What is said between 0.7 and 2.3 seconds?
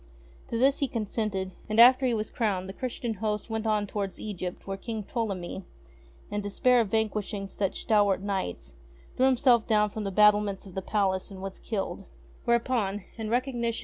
he consented, and, after he